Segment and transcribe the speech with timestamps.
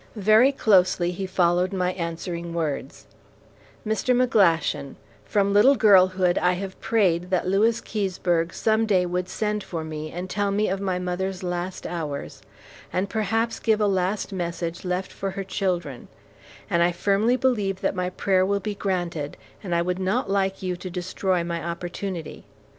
[0.15, 3.05] Very closely he followed my answering words,
[3.85, 4.15] "Mr.
[4.15, 9.83] McGlashan, from little girlhood I have prayed that Lewis Keseberg some day would send for
[9.83, 12.41] me and tell me of my mother's last hours,
[12.91, 16.07] and perhaps give a last message left for her children,
[16.67, 20.63] and I firmly believe that my prayer will be granted, and I would not like
[20.63, 22.43] you to destroy my opportunity.